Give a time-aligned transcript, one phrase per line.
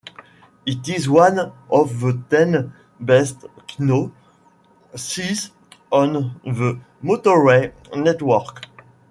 [0.65, 4.15] It is one of the ten best-known
[4.95, 5.51] sights
[5.91, 8.65] on the motorway network.